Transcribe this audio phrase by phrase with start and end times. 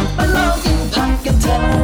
[0.00, 1.79] มา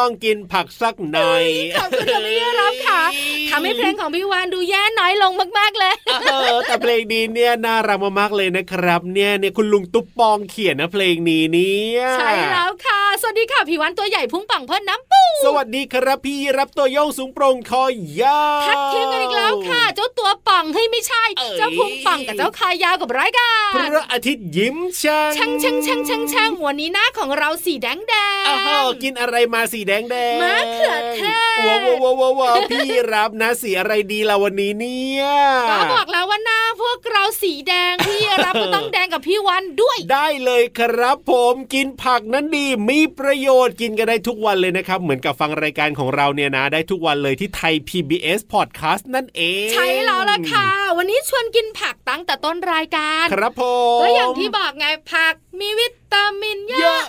[0.00, 1.44] ลองกินผักสักหน่อย
[1.76, 3.02] ขอบคุณพี่รับค่ะ
[3.50, 17.84] ทำให้เพลงของพี่วานดูแย่น้อยลงมากๆเลยเออแต่เพลงนี้เนี่ยน่ารักมากๆเลยนะครับ เนี่ยเนี่ยคุณลุงตุ๊บปองเขียนนะเพลงนี้เนี่ยใช่แล้วค่ะ สวัสดีค่ะพี่วานตัวใหญ่พุ่งปังเพิ่นน้ำปูสวัสดีครับพี่รับตัวโยงสูงโปร่งคอ
[18.20, 21.24] ยาวทักทีมกันอีกแล้วค่ะ เจ้าตัวปังให้ไม่ใช่
[21.58, 31.20] เจ้าพุ่งปังกับเจ้าคายาวกับไรกันพระอาทิตย์ยิ้มช่างช่างช่างช่างช่างช่างวันนี้หน้าของเราสีแดงแดงอ้าวกินอะไรมาสีแดงแดงมะเขือเท
[31.56, 35.24] ศว้าวว้าวว้าวพี่รับนะสีอะไรดีล่ะวันนี้เนี่ย
[35.70, 53.62] ก็บอกแล้วว่าหน้าพวกเราสีแดงพี่รับก็ต้องแดงกับพี่วันด้วย ได้เลยครับผมกินผักนั้นดีมีประโยชน์กินกันได้ทุกวันเลยนะครับ เหมือนกับฟังรายการของเราเนี่ยนะ ได้ทุกวันเลยที่ไทย PBS Podcast นั่นเอง ใช่แล้วล่ะค่ะ วันนี้ชวนกินผักตั้งแต่ต้นรายการ ครับผ
[53.98, 57.02] มก็อย่างที่บอกไงผักมีวิตามินเยอะ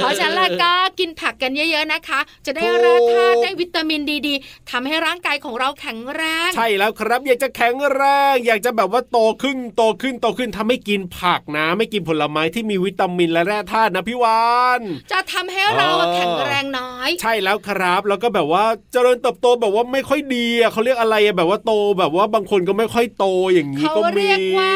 [0.00, 8.02] เพราะฉะนั้นก็กินผักกันเยอะๆนะคะ จะได้แร่ธาตุได้วิตามินดีๆทำให้ร่างกายของเราแข็งแรง ใช่แล้วครับ อยากจะแข็งแร
[8.32, 14.42] ง อยากจะแบบว่าโตขึ้นโตขึ้นโตขึ้นทำให้กินผักนะ ไม่กินผลไม้ที่มีวิตามินและแร่ธาตุนะพี่วา
[14.78, 14.80] น
[15.12, 24.74] จะทำให้เราแข็งแรงน้อย ใช่แล้วครับ แล้วก็แบบว่าเจริญเติบโตแบบว่าไม่ค่อยดีอะเขาเรียกอะไรแบบว่าโตแบบว่าบางคนก็ไม่ค่อยโตอย่างนี้ก็มีเขาเรียกว่า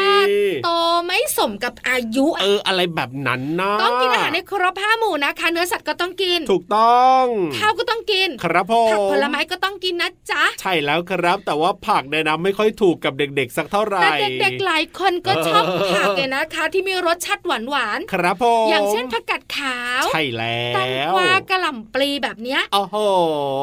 [0.65, 0.69] โต
[1.07, 7.23] ไม่สมกับอายุ เอออะไรแบบนั้นนะต้องกินอาหารในครบห้าหมู่นะคะเนื้อสัตว์ก็ต้องกิน ถูกต้อง
[7.57, 14.09] ข้าวก็ต้องกิน ครับพ่อผักผลไม้ก็ต้องกินนะจ๊ะ ใช่แล้วครับ แต่ว่าผักเนี่ยนะไม่ค่อยถูกกับเด็ก ๆ สักเท่าไหร่แต่
[14.41, 15.63] เด็กๆหลายคนก็ชอบ
[15.95, 22.95] ผักเลยนะคะ ที่มีรสชาติหวานหวานครับพ่ออย่างเช่นผักกาดขาวใช่แล้วตังกวากระหล่ำปลีแบบเนี้ยโอ้โห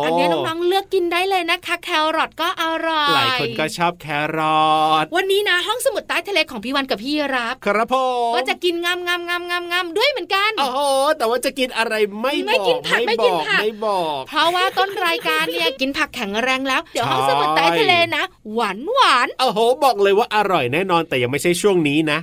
[0.04, 4.64] อันนี้น้องๆเลือกกินได้เลยนะคะ แครอทก็อร่อยหลายคนก็ชอบแครอ
[5.02, 8.04] ทวันนี้นะห้องสมุดใต้ทะเลของพี่วันกับพี่รับ ครับพ่อ
[8.34, 10.80] ก็จะกินงามงามงามงามงามด้วยเหมือนกันโอ้โห
[11.18, 18.24] แต่ว่าจะกินอะไรไม่บอกไม่กินผักไม่กินผักไม่บอก เพราะว่าต้นรายการเนี่ยกินผักแข็งแรงแล้ว เดี๋ยวห้องสมุดใต้ทะเลนะ
[18.54, 22.18] หวานหวานโอ้โห บอกเลยว่าอร่อยแน่นอนแต่ยังไม่ใช่ช่วงนี้นะ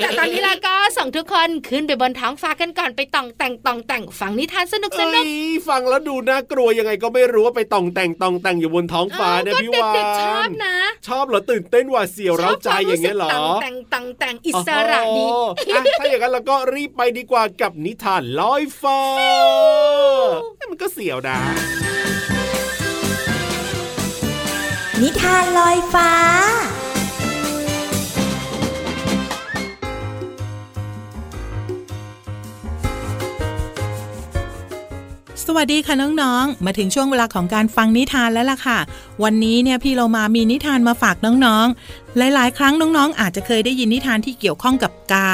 [0.00, 5.24] แต่ตอนนี้เราก็ส่งทุกคนขึ้นไปบนท้องฟ้ากันก่อนไปต่องแต่งต่องแต่งฟังนิทานสนุกสนุก
[5.68, 10.76] ฟังแล้วดูน่ากลัวยังไงก็ไม่รู้ว่าไปต่องแต่งต่องแต่งอยู่บนท้องฟ้าเนี่ยพี่วานชอบนะ
[11.08, 13.28] ชอบเหรอตื่นเต้นว่าเสียวเร้าใจอย่างเงี้ยหรอ
[13.62, 15.26] แต่งต่องแต่งอิสระดี
[16.00, 19.00] ถ้าอย่างนั้นเราก็รีบไปดีกว่ากับนิทานลอยฟ้า
[20.70, 21.40] มันก็เสียวดา
[25.02, 26.10] นิทานลอยฟ้า
[35.46, 38.78] สวัสดีค่ะน้องๆ มาถึงช่วงเวลาของการฟังนิทานแล้วล่ะค่ะ
[39.22, 45.30] วันนี้เนี่ยพี่เรามามีนิทานมาฝากน้องๆ หลายๆ ครั้งน้องๆ อาจจะเคยได้ยินนิทานที่เกี่ยวข้องกับกา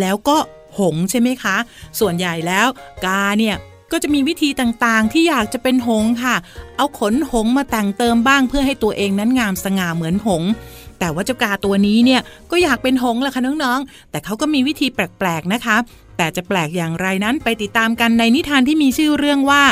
[0.00, 0.36] แล้วก็
[0.78, 1.56] หงใช่ไหมคะ
[2.00, 2.66] ส่วนใหญ่แล้ว
[3.04, 3.56] กาเนี่ย
[3.92, 6.36] ก็จะมีวิธีต่างๆ ที่อยากจะเป็นหงค่ะ
[6.76, 10.42] เอาขนหงมาแต่งเติมบ้างเพื่อให้ตัวเองนั้นงามสง่าเหมือนหง
[10.98, 12.20] แต่ว่าเจ้ากาตัวนี้เนี่ย
[12.50, 15.76] ก็อยากเป็นหงแหละค่ะน้องๆ แต่เขาก็มีวิธีแปลกๆนะคะ
[16.16, 19.62] แต่จะแปลกอย่างไรนั้นไปติดตามกันในนิทานที่มีชื่อเรื่องว่า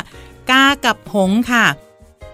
[0.50, 1.67] กากับหงค่ะ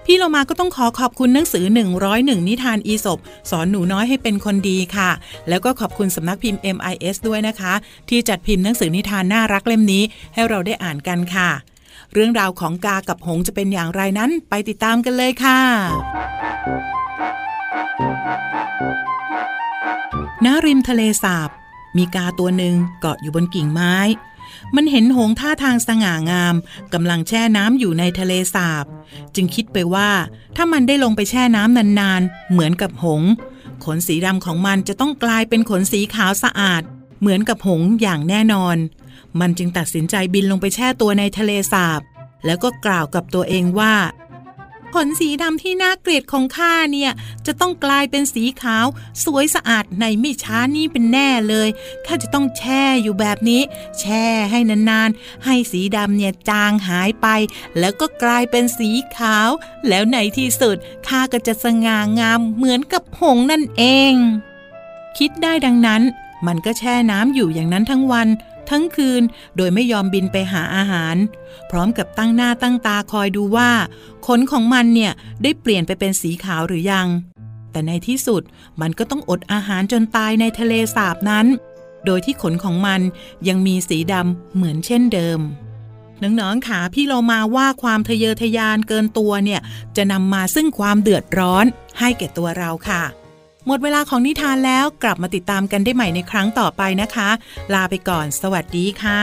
[0.05, 1.65] พี่เรามาก็ต้องขอขอบคุณหนังสือ
[2.07, 3.19] 101 นิทานอีสบ
[3.51, 5.11] สอนหนูน้อยให้เป็นคนดีค่ะ
[5.49, 7.75] แล้วก็ขอบคุณสำนักพิมพ์ MIS ด้วยนะคะ
[8.09, 10.03] ที่จัดพิมพ์หนังสือนิทานน่ารักเล่มนี้
[10.35, 11.51] ให้เราได้อ่านกันค่ะ
[12.13, 15.61] เรื่องราวของกากับหงจะเป็นอย่างไรนั้นไปติดตามกันเลยค่ะ
[20.45, 21.51] ณริมทะเลสาบ
[21.97, 23.97] มีกาตัวหนึ่งเกาะอยู่บนกิ่งไม้
[24.77, 26.55] มันเห็นหงส์ท่าทางสง่างาม
[26.95, 28.85] กำลังแช่น้ำอยู่ในทะเลสาบ
[29.35, 30.11] จึงคิดไปว่า
[30.57, 33.31] ถ้ามันได้ลงไปแช่น้ำนานๆ เหมือนกับหงส์
[33.85, 36.83] ขนสีดำของมันจะต้องกลายเป็นขนสีขาวสะอาด
[37.21, 38.77] เหมือนกับหงส์อย่างแน่นอน
[39.41, 42.01] มันจึงตัดสินใจบินลงไปแช่ตัวในทะเลสาบ
[42.47, 43.95] แล้วก็กล่าวกับตัวเองว่า
[44.95, 47.13] ขนสีดำที่น่าเกลียดของข้าเนี่ย
[47.47, 48.87] จะต้องกลายเป็นสีขาว
[49.25, 51.69] สวยสะอาดในไม่ช้านี้เป็นแน่เลย
[52.07, 53.63] ข้าจะต้องแช่อยู่แบบนี้
[54.01, 57.27] แช่ให้นานๆ ให้สีดำเนี่ยจางหายไป
[57.79, 59.49] แล้วก็กลายเป็นสีขาว
[59.89, 60.77] แล้วในที่สุด
[61.07, 63.83] ข้าก็จะสง่างามเหมือนกับหงนั่นเอ
[64.13, 64.15] ง
[65.19, 66.03] คิดได้ดังนั้น
[66.47, 68.29] มันก็แช่น้ำอยู่อย่างนั้นทั้งวัน
[68.71, 69.23] ทั้งคืน
[69.57, 71.17] โดยไม่ยอมบินไปหาอาหาร
[71.71, 73.71] พร้อมกับตั้งหน้าตั้งตาคอยดูว่า
[74.27, 75.13] ขนของมันเนี่ย
[75.43, 77.09] ได้เปลี่ยนไปเป็นสีขาวหรือยัง
[77.71, 78.43] แต่ในที่สุด
[78.81, 81.47] มันก็ต้องอดอาหารจนตายในทะเลสาบนั้น
[82.07, 83.01] โดยที่ขนของมัน
[83.49, 85.41] ยังมีสีดำเหมือนเช่นเดิม
[86.23, 89.61] น้องๆขาพี่เรามาว่าความทะเยอทะยานเกินตัวเนี่ย
[89.97, 91.65] จะนำมาซึ่งความเดือดร้อน
[91.99, 93.03] ให้แก่ตัวเราค่ะ
[93.67, 97.31] หมดเวลาของนิทานแล้วกลับมาติดตามกันได้ใหม่ในครั้งต่อไปนะคะ
[97.75, 99.23] ลาไปก่อน สวัสดีค่ะ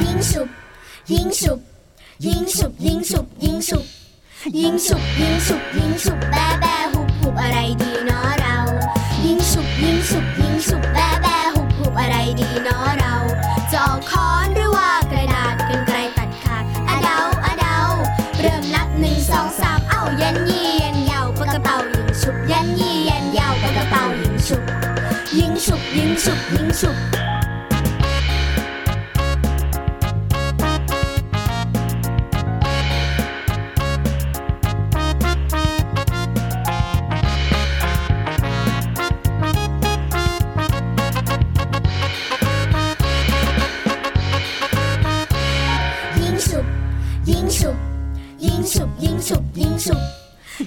[0.00, 0.48] ยิงฉุบ
[1.12, 1.60] ยิงฉุบ
[2.26, 3.84] ยิงฉุบยิงฉุบ
[4.56, 6.37] ยิงฉุบยิงฉุบยิงฉุบ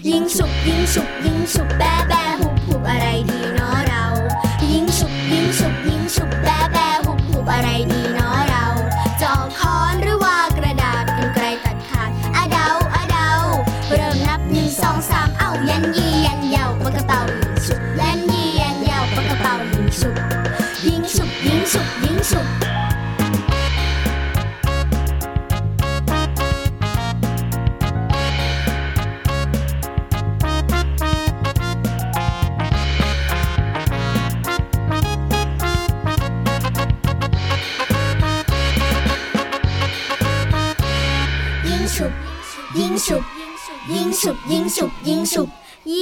[0.04, 2.21] 英雄英雄英雄拜拜。
[43.02, 43.24] 英雄
[43.88, 45.50] 英雄英雄英雄英雄
[45.86, 45.96] 英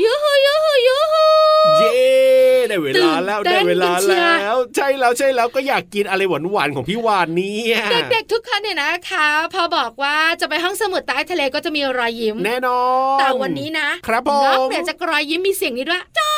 [0.00, 7.76] 哟吼哟吼哟吼 บยิงฉุบยูฮูยูฮูยูฮูเย้ได้เวลาแล้วตื่นเต้ได้นเวลากันเชียร์แล้ว ใช่แล้วใช่แล้วก็อยากกินอะไรหวานๆของพี่วานเนี่ย
[8.12, 12.80] เด็กๆทุกคนเนี่ยนะคะพอบอกว่าจะไปห้องสมุดใต้ทะเลก็จะมีรอยยิ้ม แน่นอ
[13.16, 16.30] นแต่วันนี้นะครับผมนอกเหนือจากรอยยิ้มมีเสียงนี้ด้วยจ้า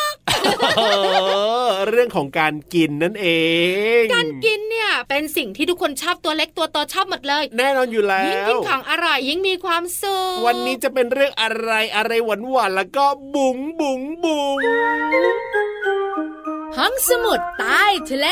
[0.79, 0.83] เอ
[1.67, 3.27] อเรื่องของการกินนั่นเอ
[4.01, 14.59] ง การกินเนี่ยเป็นสิ่งที่ทุกคนชอบตัวเล็กตัวโตชอบหมดเลย แน่นอนอยู่แล้ยิ่งวกินของอร่อยยิ่งมีความสุขวันนี้จะเป็นเรื่องอะไรอะไรหวานๆแล้วก็บุ๋งบุ๋งบุ๋ง
[16.77, 18.27] ห้องสมุดใต้ทะเล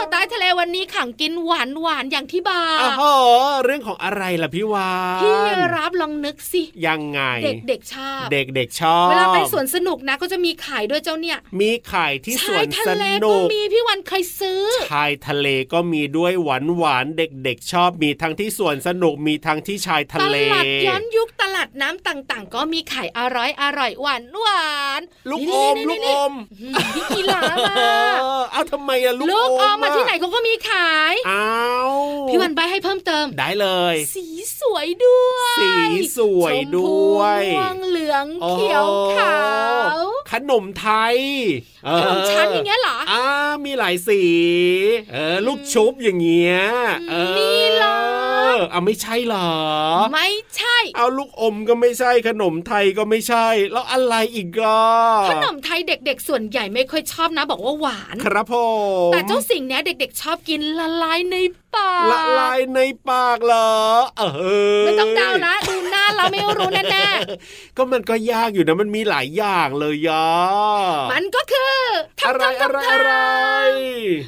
[0.00, 3.02] ห้องสมุดใต้ต้ทะเลวันนี้ขังกินหวานหวานอย่างที่บาอ้โห
[3.64, 4.90] เรื่องของอะไรล่ะพี่วา
[5.20, 5.34] นพี่
[5.76, 27.74] รับลองนึกสิยังไง เด็กเด็กๆชอบ เด็กเด็กๆชอบเวลาไปสวนสนุกนะก็จะมีขายด้วยเจ้าเนี่ย มีขายที่สชาวยนทะสเลนุก็กมีพี่วันเคยซื้อชายทะเลก็มีด้วยหวานหวานๆเด็กๆชอบมีทั้งที่สวนสนุกมีทั้งที่ชายทะตเลลาดย้อนยุคตลาดน้ำต่างๆ ก็มีขายอร่อยอร่อยหวานหวานลูกนี่อมนี่ลูกนี่อมอืมพี่กีฬามา
[28.20, 31.50] เออเอาทำไมอะลูกลูกออมมาอะที่ไหนเขาก็มีขายอ้า
[31.90, 31.92] ว
[32.28, 34.26] พี่วันใบให้เพิ่มเติม ได้เลย สี
[34.60, 35.72] สวยด้วย สี
[36.16, 38.86] สวยด้วยชมพูม่วงเหลืองโอ้เขียว
[39.18, 39.40] ขา
[39.96, 39.98] ว
[40.30, 41.16] ขนมไทย
[41.82, 43.24] เขนมชั้นอย่างเงี้ยเหรออ่า
[43.64, 44.22] มีหลายสี
[45.12, 46.56] เออลูกชุบอย่างเงี้ย
[47.10, 47.59] เออนี่เหร
[48.64, 49.50] อเอาไม่ใช่เหรอ
[50.12, 54.80] ไม่ใช่ เอาลูกอมก็ไม่ใช่ขนมไทยก็ไม่ใช่ แล้วอะไรอีกอะ
[55.30, 58.54] ขนมไทยเด็กๆ ส่วนใหญ่ไม่ค่อยชอบนะ บอกว่าหวาน ครับผ
[59.08, 61.36] มแต่เจ้าสิ่งเนี้ยเด็กๆ ชอบกินละลายใน
[61.74, 63.70] ปากละลายในปากเหรอ
[64.18, 64.22] เอ
[64.80, 67.08] อไม่ต้องเดานะดูหน้าเราไม่รู้แน่
[67.76, 71.78] ก็มันก็ยากอยู่นะมันมีหลายอย่างเลยยะๆมันก็คือ
[72.26, 73.12] อะไรทำทำอะไรทำอะไร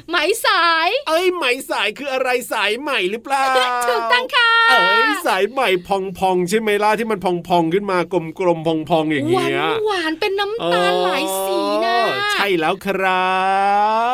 [0.09, 3.45] ไหมสาย เอ้ยไหมสายคืออะไรสายใหม่หรือเปล่า
[3.87, 13.37] ถูกต้องค่ะเอ้ยสายใหม่พองพองๆใช่ไหมล่ะที่มันพองพองๆขึ้นมากลมกลมๆพองพองๆอย่างหวานเงี้ยหวานเป็นน้ำตาลหลายสีนะเออใช่แล้วครั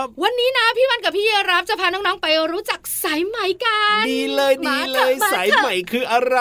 [0.04, 6.40] บ วันนี้นะพี่วันกับพี่รับจะพาน้องๆไปรู้จักสายไหมกันดีเลยดีมาเลถอะยมาสายเถอะใหม่คืออะไร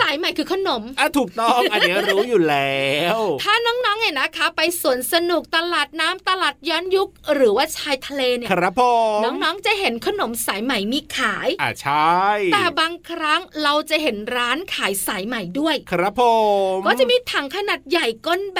[0.00, 2.80] สายไหมคือขนมอะถูกต้องอันเนี้ยรู้อยู่แล้
[3.16, 8.82] ว ถ้าน้องๆเนี่ยนะคะ ไปสวนสนุกตลาดน้ำตลาดย้อนยุค หรือว่าชายทะเลเนี่ยครับผ
[9.18, 11.99] มน้องๆจะเห็นขนมสายไหมมีขายอะใช่
[12.52, 16.22] แต่บางครั้งเราจะเห็นร้านขายสายไหมด้วย ครับผ
[16.76, 18.58] มก็จะมีถังขนาดใหญ่ก้นแบ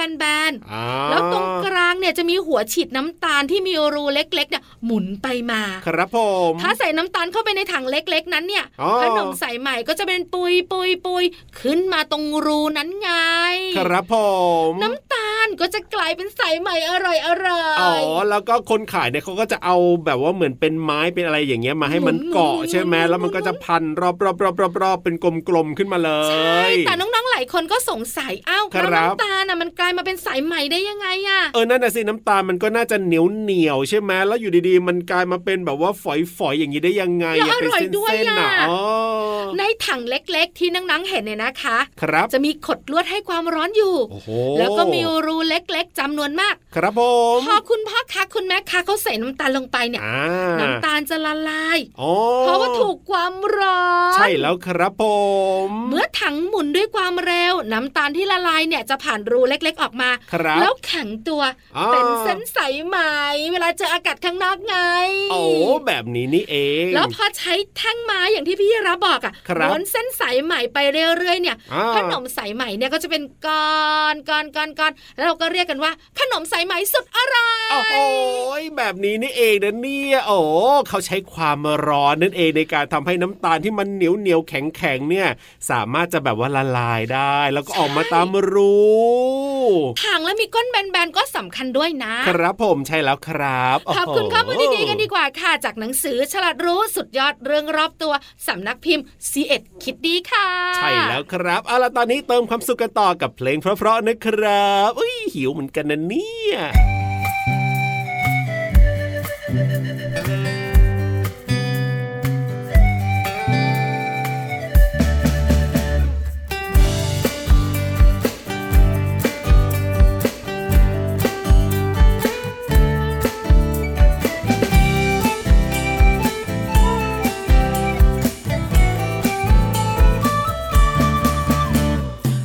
[0.50, 6.18] นอ่าๆแล้วตรงกลางเนี่ยจะมีหัวฉีดน้ำตาลที่มีรูเล็กๆเนี่ยหมุนไปมา ครับผ
[6.50, 11.24] มถ้าใส่น้ำตาลเข้าไปในถังเล็ก ๆ นั้นเนี่ยอ๋อขนมสายไหมก็จะเป็นปุยปุยปุย
[11.60, 13.10] ขึ้นมาตรงรูนั้นไง
[13.78, 14.14] ครับผ
[14.68, 25.14] มน้ำตาลก็จะกลายเป็นสายไหมอร่อยอร่อยอ๋อแล้วก็คนขายเนี่ยเขาก็จะเอาแบบว่าเหมือนเป็นไม้เป็นอะไรอย่างเงี้ยมาให้มันเกาะใช่ไหมแล้วมันก็จะพันรอบรอบรอบรอบรอบเป็น
[25.48, 36.04] กลมๆขึ้นมาเลยใช่แต่น้องๆหลายคนก็สงสัยอ้าวครัแล้บวน้ำตาลน่ะมันกลายมาเป็นสายไหมได้ยังไงอะเออนั่นน่ะสิน้ำตาลมันก็น่าจะเหนียวเหนียวๆใช่ไหมแล้วอยู่ดีๆ มันกลายมาเป็นแบบว่าฝ
[36.46, 38.80] อยๆอย่างนี้ได้ยังไงแล้วอะเป็นอร่อยด้วยเส้นๆล่ะน่ะอ๋อ
[39.58, 44.28] ในถังเล็กๆ ที่น้องๆเห็นเนี่ยนะคะ ครับจะมีขดลวดให้ความร้อนอยู่โอ้โห
[44.58, 47.02] แล้วก็มีรูเล็กๆจำนวนมาก ครับผ
[47.36, 50.22] มพอคุณพ่อคะคุณแม่คะเขาใส่น้ำตาลลงไปเนี่ยอ่า
[50.60, 53.82] น้ำตาลจะละลายอ๋อเพราะว่าถูกความร้อ
[54.12, 55.04] นใช่แล้วครับผ
[55.66, 61.42] ม เมื่อถังหมุนด้วยความเร็ว น้ำตาลที่ละลายเนี่ยจะผ่านรูเล็ก ๆ ออกมาครับแล้วแข็งตัว
[61.76, 62.98] อ่าเป็นเส้นใสไหม
[63.52, 64.76] เวลาเจออากาศข้างนอกไง
[65.30, 65.42] โอ้
[65.86, 69.29] แบบนี้นี่เอง แล้วพอใช้แท่งไม้อย่างที่พี่รับบอกอะครับ
[69.68, 73.78] ม้วนเส้นสายไหมไปเรื่อยๆเนี่ยอ่าขนมสายไหมเนี่ยก็จะเป็นก้อ
[74.12, 77.94] นก้อนก้อนก้อนแล้วเราก็เรียกกันว่าขนมสายไหมสุดอร่อยโอ้โห
[78.76, 80.38] แบบนี้นี่เองนะเนี่ยโอ้
[80.88, 81.58] เขาใช้ความ
[81.88, 85.28] ร้อนนั่นเองในการทำให้น้ำตาลที่มันเหนียวเหนียวแข็งแข็งๆเนี่ย
[85.70, 88.74] สามารถจะแบบว่าละลายได้ แล้วก็ออกมาตามรู
[90.02, 98.12] ถังแล้วมีก้นแบนๆก็สำคัญด้วยนะ ครับผมใช่แล้วครับขอบคุณโโหข้อมูลดีๆกันดีกว่าค่ะ จากหนังสือฉลาดรู้สุดยอดเรื่องรอบตัว
[98.46, 106.56] สำนักพิมพ์ C1 คิดดีค่ะ ใช่แล้วครับเอาล่ะตอนนี้เติมความสุขกันต่อกับเพลงเพราะๆนะครับอุ้ยหิวเหมือนกันนะเนี่ย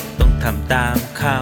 [0.43, 1.37] ทำตามเขา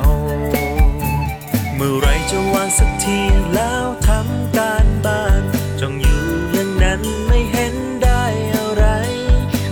[1.76, 3.20] เมื่อไรจะวางสักที
[3.54, 5.42] แล้วทำการบ้าน
[5.80, 8.24] จ้องอยู่อย่างนั้นไม่เห็นได้
[8.56, 8.86] อะไร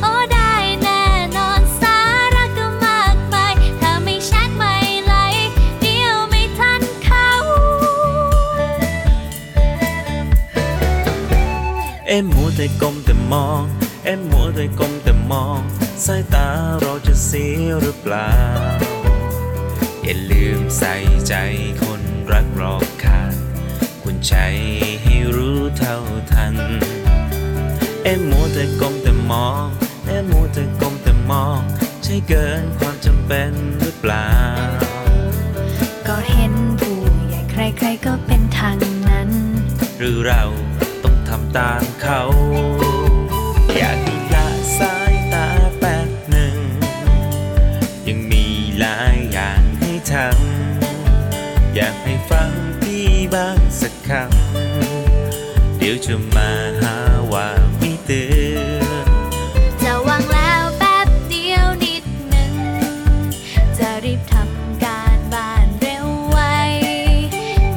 [0.01, 0.53] โอ้ได้
[0.83, 1.03] แน่
[1.37, 1.99] นอนสา
[2.35, 5.49] ระก็มากมายถ้าไม่แชทไม่ไลค์
[5.81, 7.29] เดียวไม่ทันเขา
[12.07, 13.61] เอ๊อ็มมัวแต่ก้มแต่มอง
[14.05, 15.59] เอ็มมัวแต่ก้มแต่มอง
[16.05, 16.47] สายตา
[16.81, 18.31] เราจะเสียหรือเปล่า
[20.09, 20.95] อย่าลืมใส่
[21.27, 21.33] ใจ
[21.81, 23.33] คนรักรอบข้าง
[24.03, 24.33] คุณใจ
[25.03, 25.97] ให้รู้เท่า
[26.31, 26.55] ทัน
[28.03, 29.65] เอ็มมัวแต่ก้มแต่มอง
[30.07, 31.59] เอ็มมัวแต่ก้มแต่มอง
[32.03, 34.29] ใช่เกินความจำเป็นหรือเปล่า
[36.07, 36.97] ก็เห็นผู้
[37.27, 38.77] ใหญ่ใครๆก็เป็นทาง
[39.09, 39.29] นั้น
[39.99, 40.43] หรือเรา
[41.03, 42.21] ต้องทำตามเขา
[43.77, 43.97] อยาก
[50.11, 56.95] ทำอยากให้ฟังพี่บ้างสักคำเดี๋ยวจะมาหา
[57.31, 57.47] ว่า
[57.77, 58.23] ไม่เตื
[58.79, 59.07] อน
[59.83, 62.53] จะวางแล้วแป๊บเดียวนิดหนึ่ง
[63.77, 66.39] จะรีบทำการบ้านเร็วไว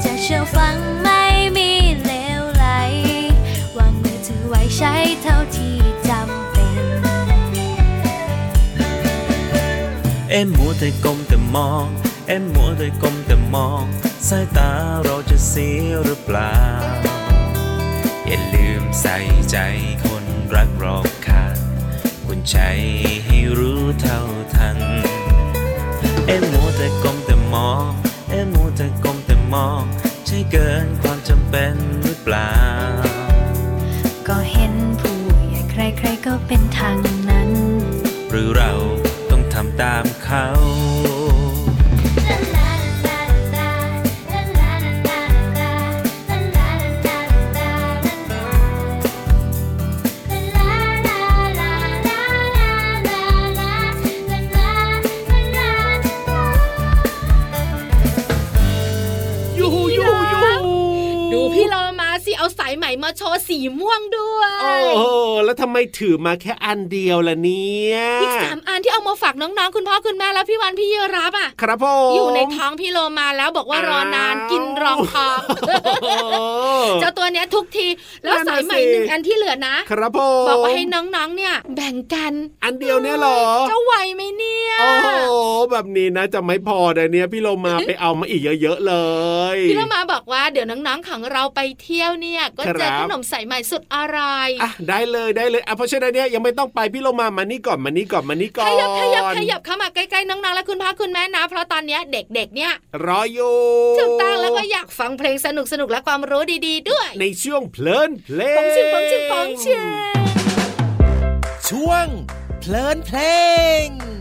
[0.05, 1.25] จะเชื่อฟังไม่
[1.57, 1.71] มี
[2.05, 2.67] เลวไหล
[3.77, 5.77] วางมือถือไว้ใช้เท่าที่
[6.09, 6.79] จำเป็น
[10.31, 11.89] เอ็มมัวแต่ก้มแต่มอง
[12.33, 13.85] เอ็มมัวแต่ก้มแต่มอง
[14.29, 14.71] สายตา
[15.05, 16.57] เราจะเสียหรือเปล่า
[18.27, 19.17] อย่าลืมใส่
[19.51, 19.57] ใจ
[20.05, 21.57] คนรักรอบข้าง
[22.27, 22.57] คุณใจ
[23.25, 24.21] ให้รู้เท่า
[24.55, 24.79] ทัน
[26.27, 27.91] เอ็มมัวแต่ก้มแต่มอง
[28.31, 29.83] เอ็มมัวแต่ก้มแต่มอง
[30.27, 32.55] ใช่เกินความจำเป็นหรือเปล่า
[34.29, 35.19] ก็เห็นผู้
[35.49, 36.97] ใหญ่ใครๆก็เป็นทาง
[37.29, 37.51] นั้น
[38.31, 38.73] หรือเรา
[39.31, 40.47] ต้องทำตามเขา
[63.02, 65.04] ม่มาโชว์สีม่วงด้วย โอ้โห
[65.45, 75.40] แล้วทำไมถือมาแค่อันเดียวล่ะเนี่ยอีกสามอันที่เอามาฝากน้องๆ คุณพ่อคุณแม่แล้วพี่วันพี่เยรับอะ ครับผมอยู่ในท้องพี่โลมาแล้วบอกว่ารอนานกินรองท้อง
[76.02, 76.35] โอ้โห
[77.00, 77.87] เจ้าตัวเนี้ยทุกที
[78.25, 82.33] แล้วนั่นน่ะสายใหม่สิหนึ่งอันที่เหลือนะ ครับผมบอกว่าให้น้องๆ เนี่ย แบ่งกัน
[82.64, 85.09] อันเดียวเนี่ยเหรอจะไหวไหมเนี่ยโอ้โห
[85.70, 88.94] แบบนี้นะจะไม่พอเดี๋ยวนี้พี่โลมาไปเอามาอีกเยอะๆเล
[89.57, 102.72] ย พี่โลมาบอกว่าเดี๋ยวน้องๆของเราไปเที่ยวเนี่ยก็เจอครับขนมสายใหม่สุดอร่อยอะได้เลยได้เลยอะเพราะฉะนั้นเนี่ยยังไม่ต้องไปพี่โลมามานี่ก่อนมานี่ก่อนมานี่ก่ขอนยับขยับขยับเข้ามาใกล้ๆน้องๆและคุณพ่อคุณแม่นะ เพราะตอนเนี้ยเด็กๆเนี่ย
[103.07, 103.55] รออยู่
[103.98, 105.46] ถูกต้องแล้วก็อยากฟังเพลงส
[105.81, 109.81] นุกๆและความรู้ดีๆด้วย ในช่วงเพลินเพลงปองชิงปองชิงปองชิง
[111.68, 112.07] ช่วง
[112.61, 113.18] เพลินเพล
[113.85, 114.19] ง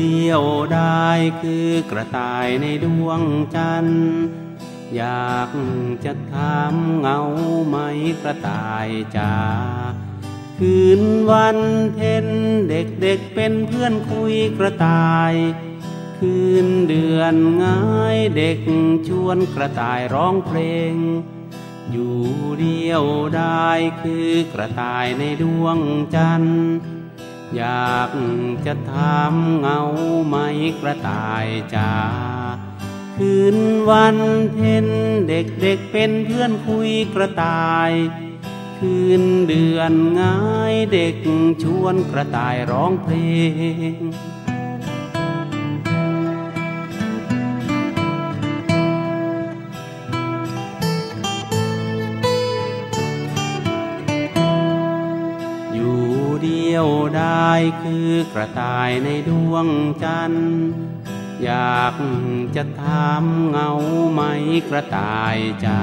[0.00, 0.42] เดียว
[0.74, 1.08] ได้
[1.42, 3.22] คือกระต่ายในดวง
[3.54, 4.10] จันทร์
[4.96, 5.50] อยาก
[6.04, 7.20] จะถามเงา
[7.68, 7.76] ไหม
[8.22, 9.34] กระต่ายจ๋า
[10.58, 11.58] คืนวัน
[11.94, 12.26] เพ็ญ
[12.68, 15.34] เด็กเด็กเป็นเพื่อนคุยกระต่าย
[16.18, 17.34] คืนเดือน
[17.64, 18.58] ง่ายเด็ก
[19.08, 20.58] ชวนกระต่ายร้องเพล
[20.92, 20.94] ง
[21.90, 22.18] อยู่
[22.60, 23.04] เดียว
[23.36, 23.68] ได้
[24.02, 25.78] คือกระต่ายในดวง
[26.14, 26.64] จันทร์
[27.56, 28.12] อยาก
[28.66, 29.80] จะถามเงา
[30.26, 30.36] ไหม
[30.80, 31.92] กระต่ายจ๋า
[33.16, 33.56] คืน
[33.90, 34.18] วัน
[34.52, 34.86] เพ็ญ
[35.28, 37.90] เด็กเด็กๆเป็นเพื่อนคุยกระต่าย
[38.78, 40.38] คืนเดือนง่า
[40.72, 41.16] ยเด็ก
[41.62, 43.14] ชวนกระต่ายร้องเพล
[43.98, 44.00] ง
[56.80, 57.50] ยวได้
[57.82, 59.66] คือกระต่ายในดวง
[60.02, 60.54] จันทร์
[61.42, 61.96] อยาก
[62.56, 63.70] จะถามเงา
[64.12, 64.20] ไหม
[64.68, 65.82] กระต่ายจ๋า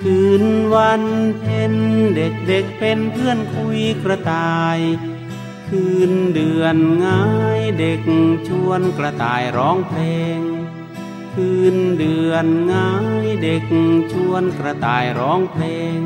[0.00, 1.02] คืนวัน
[1.38, 1.74] เพ็ญ
[2.16, 4.78] เด็กเด็กๆเป็นเพื่อนคุยกระต่าย
[5.68, 7.22] คืนเดือนง่า
[7.58, 8.02] ยเด็ก
[8.48, 10.02] ชวนกระต่ายร้องเพล
[10.38, 10.40] ง
[11.34, 12.92] คืนเดือนง่า
[13.24, 13.64] ยเด็ก
[14.12, 15.64] ชวนกระต่ายร้องเพล
[15.96, 15.98] ง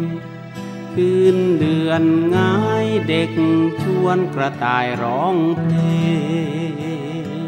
[0.93, 2.03] คืนเดือน
[2.37, 3.31] ง่ายเด็ก
[3.83, 5.75] ชวนกระต่ายร้องเพล
[6.73, 7.41] ง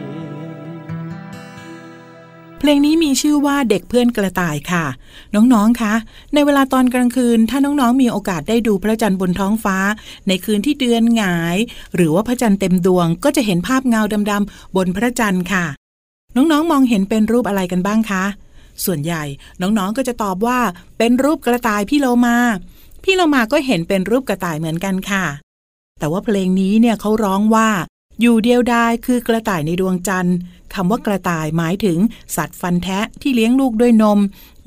[2.59, 4.87] เพลงนี้มีชื่อว่าเด็กเพื่อนกระต่ายค่ะ
[5.35, 5.95] น้องๆ คะ
[6.35, 9.77] ในเวลาตอนกลางคืน ถ้าน้องๆ มีโอกาสได้ดูพระจันทร์บนท้องฟ้า
[10.29, 11.57] ในคืนที่เดือนหงาย
[11.95, 15.67] หรือว่าพระจันทร์เต็มดวง ก็จะเห็นภาพเงาดำๆบนพระจันทร์ค่ะ
[16.37, 18.25] น้องๆ มองเห็นเป็นรูปอะไรกันบ้างคะ
[18.85, 19.23] ส่วนใหญ่
[19.61, 20.59] น้องๆ ก็จะตอบว่า
[20.99, 22.39] เป็นรูปกระต่ายพี่โลมา
[23.03, 25.25] พี่เรามาก็เห็นเป็นรูปกระต่ายเหมือนกันค่ะ
[25.99, 27.69] แต่ว่าเพลงนี้เนี่ยเขาร้องว่า
[28.21, 30.37] อยู่เดียวดายคือกระต่ายในดวงจันทร์
[30.75, 31.99] คำว่ากระต่ายหมายถึง
[32.37, 34.19] สัตว์ฟันแทะที่เลี้ยงลูกด้วยนม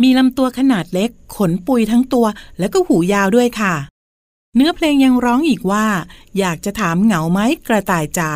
[0.02, 2.26] มีลำตัวขนาดเล็ก ขนปุยทั้งตัว
[2.60, 3.76] และก็หูยาวด้วยค่ะ
[4.56, 5.86] เนื้อเพลงยังร้องอีกว่า
[6.40, 8.32] อยากจะถามเหงาไหมกระต่ายจ๋า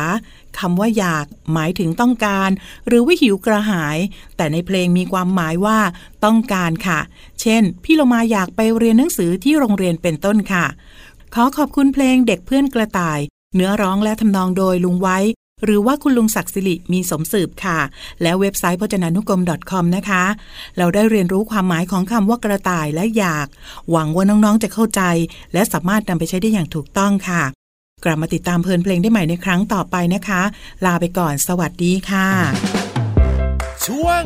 [0.58, 2.50] คำว่าอยากหมายถึงต้องการ
[2.88, 3.98] หรือว่าหิวกระหาย
[4.36, 5.78] แต่ในเพลงมีความหมายว่า
[6.24, 7.00] ต้องการค่ะ
[7.40, 10.66] เช่น พี่โลมาอยากไปเรียนหนังสือที่โรงเรียนเป็นต้นค่ะ
[11.34, 13.18] ขอขอบคุณเพลงเด็กเพื่อนกระต่าย
[13.54, 15.18] เนื้อร้องและทำนองโดยลุงไว้
[15.64, 17.78] หรือว่าคุณลุงศักดิ์สิริมีสมสืบค่ะ
[18.22, 20.24] และเว็บไซต์พจนานุกรม .com นะคะ
[20.76, 23.46] เราได้เรียนรู้ความหมายของคำว่ากระต่ายและอยาก
[23.90, 25.02] หวังว่าน้องๆจะเข้าใจ
[25.52, 27.42] และสามารถนำไปใช้ได้อย่างถูกต้องค่ะ
[28.04, 30.42] กลับมาติดตามเพลินเพลงได้ใหม่ในครั้งต่อไปนะคะ
[30.84, 32.28] ลาไปก่อนสวัสดีค่ะ
[33.86, 34.22] ช่วง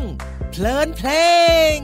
[0.51, 1.11] เพลินเพล
[1.77, 1.79] ง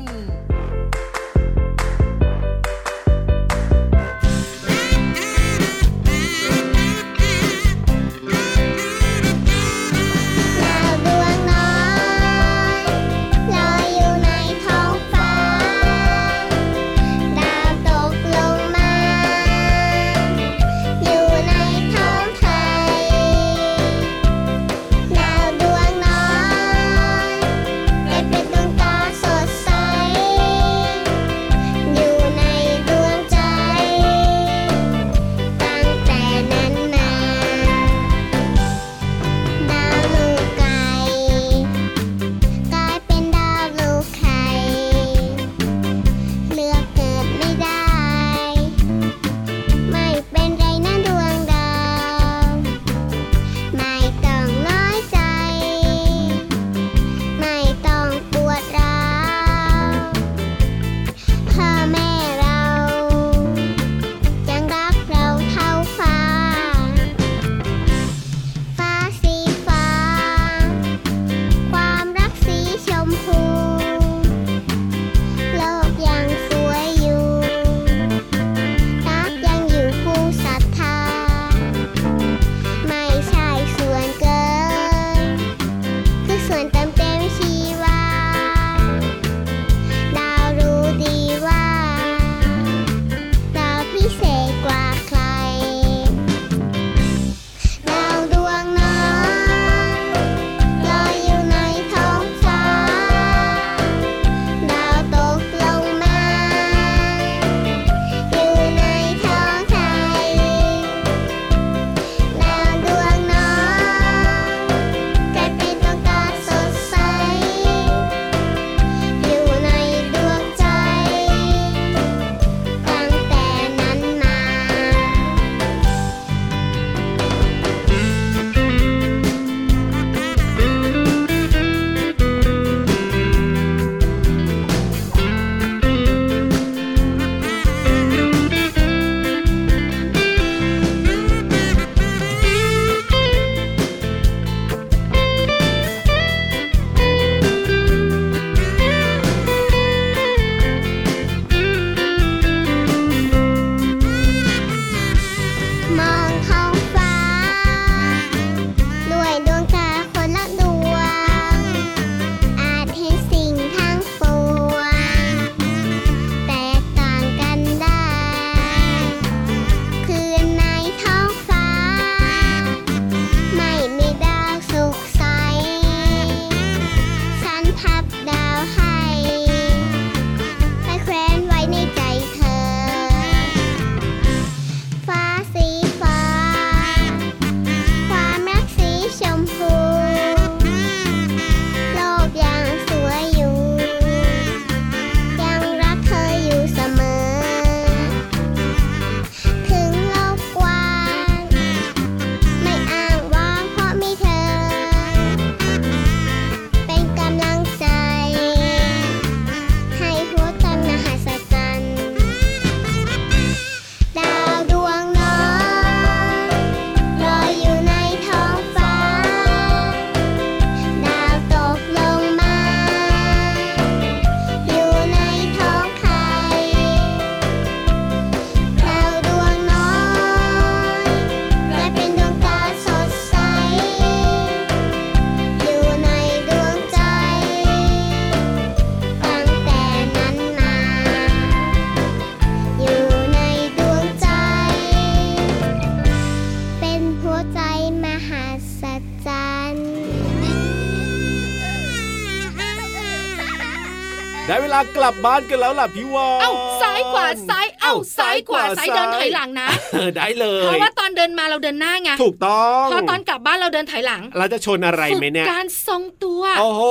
[255.03, 266.83] ลากลับบ้านกันแล้วล่ะพี่วานเอ้าซ้ายขวาซ้ายเอ้าซ้ายขวาซ้ายเดินถอยหลังนะเออได้เลเพยราะว่าตอน เดินมาเราเดินหน้าไงถูกต้องพอตอนกลับบ้านเราเดินถอยหลัง เราจะชนอะไรฝึไหมกเนี่ยการทรงตัวโอ้โห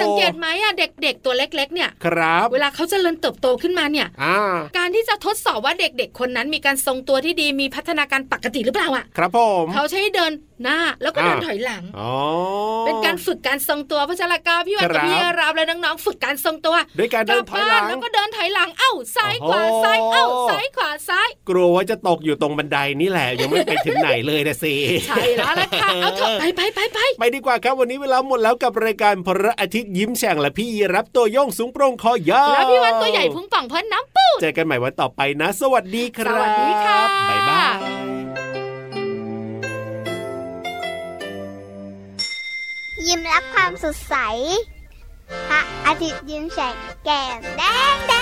[0.00, 4.38] สังเกตไหมอะเด็กๆตัวเล็ก ๆ เนี่ยครับ เวลาเขาเจริญเติบโตขึ้นมาเนี่ยอ่า
[4.78, 12.12] การที่จะทดสอบว่าเด็กๆ คนนั้นมีการทรงตัวที่ดีมีพัฒนาการปกติหรือเปล่าอะครับผมเขาใช้เดินหน้าแล้วก็เดินอ่าถอยหลังอ๋อ
[12.86, 24.74] เป็นการฝึกการทรงตัวเพราะฉะนั้นก็พี่วันครักับบพี่รับและน้องๆฝึกการทรงตัวด้วยการเดินถอยหลังกบ้าแล้วก็เดินถอยหลังเอ้าซ้ายขวาโอ้โหซ้ายเอ้าซ้ายขวาซ้าย กลัวว่าจะตกอยู่ตรงบันไดนี่แหละยังไม่ไปถึงไหนเลยนะสิ
[25.08, 37.76] ใช่แล้วล่ะค่ะเอาเถอะไปไปไปไปไปดีกว่าครับวันนี้เวลาหมดแล้วกับรายการพระอาทิตย์ยิ้มแฉ่งและพี่ยีรับตัวโยงสูงโปร่งคอยาวแล้วพี่วันตัวใหญ่พุงป่องเพิ่นน้ำปูดเจอกันใหม่วันต่อไปนะ สวัสดีครับสวัสดีค่ะบ๊ายบาย
[43.06, 44.16] ยิ้มรับความสดใส
[45.48, 47.62] พระอาทิตย์ยิ้มแฉกแก้มแด
[47.94, 48.12] งแด